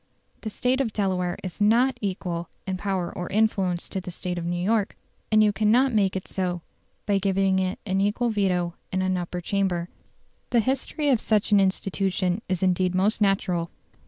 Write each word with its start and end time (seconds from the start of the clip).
The 0.41 0.49
State 0.49 0.81
of 0.81 0.93
Delaware 0.93 1.37
is 1.43 1.61
NOT 1.61 1.99
equal 2.01 2.49
in 2.65 2.75
power 2.77 3.15
or 3.15 3.29
influence 3.29 3.87
to 3.89 4.01
the 4.01 4.09
State 4.09 4.39
of 4.39 4.45
New 4.47 4.59
York, 4.59 4.97
and 5.31 5.43
you 5.43 5.53
cannot 5.53 5.93
make 5.93 6.15
it 6.15 6.27
so 6.27 6.63
by 7.05 7.19
giving 7.19 7.59
it 7.59 7.77
an 7.85 8.01
equal 8.01 8.31
veto 8.31 8.73
in 8.91 9.03
an 9.03 9.15
Upper 9.15 9.41
Chamber. 9.41 9.89
The 10.49 10.59
history 10.59 11.09
of 11.09 11.21
such 11.21 11.51
an 11.51 11.59
institution 11.59 12.41
is 12.49 12.63
indeed 12.63 12.95
most 12.95 13.21
natural. 13.21 13.69